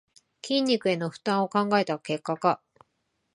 [0.41, 2.59] 筋肉への負担を考えた結果か